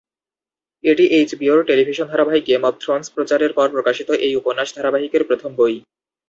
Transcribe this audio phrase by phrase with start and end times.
[0.83, 5.75] এটি এইচবিওর টেলিভিশন ধারাবাহিক "গেম অব থ্রোনস" প্রচারের পর প্রকাশিত এই উপন্যাস ধারাবাহিকের প্রথম বই।